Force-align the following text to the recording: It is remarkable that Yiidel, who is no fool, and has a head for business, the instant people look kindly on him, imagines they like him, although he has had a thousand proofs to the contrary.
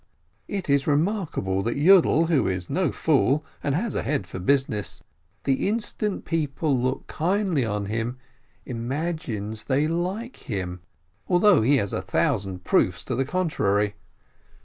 It 0.47 0.67
is 0.67 0.87
remarkable 0.87 1.61
that 1.61 1.77
Yiidel, 1.77 2.27
who 2.27 2.47
is 2.47 2.71
no 2.71 2.91
fool, 2.91 3.45
and 3.61 3.75
has 3.75 3.93
a 3.93 4.01
head 4.01 4.25
for 4.25 4.39
business, 4.39 5.03
the 5.43 5.67
instant 5.69 6.25
people 6.25 6.75
look 6.75 7.05
kindly 7.05 7.63
on 7.65 7.85
him, 7.85 8.17
imagines 8.65 9.65
they 9.65 9.87
like 9.87 10.37
him, 10.49 10.79
although 11.27 11.61
he 11.61 11.75
has 11.77 11.91
had 11.91 11.97
a 11.99 12.01
thousand 12.01 12.63
proofs 12.63 13.03
to 13.03 13.15
the 13.15 13.25
contrary. 13.25 13.93